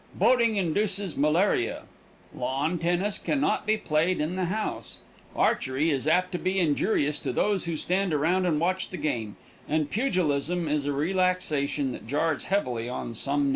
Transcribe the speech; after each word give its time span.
Boating 0.15 0.55
induces 0.55 1.15
malaria. 1.15 1.83
Lawn 2.33 2.79
tennis 2.79 3.19
can 3.19 3.39
not 3.39 3.67
be 3.67 3.77
played 3.77 4.19
in 4.19 4.35
the 4.35 4.45
house. 4.45 4.97
Archery 5.35 5.91
is 5.91 6.07
apt 6.07 6.31
to 6.31 6.39
be 6.39 6.57
injurious 6.59 7.19
to 7.19 7.31
those 7.31 7.65
who 7.65 7.77
stand 7.77 8.11
around 8.11 8.47
and 8.47 8.59
watch 8.59 8.89
the 8.89 8.97
game, 8.97 9.35
and 9.69 9.91
pugilism 9.91 10.67
is 10.67 10.87
a 10.87 10.91
relaxation 10.91 11.91
that 11.91 12.07
jars 12.07 12.45
heavily 12.45 12.89
on 12.89 13.13
some 13.13 13.43
natures. 13.49 13.49